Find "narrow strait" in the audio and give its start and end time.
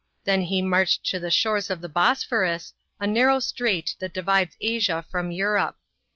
3.05-3.95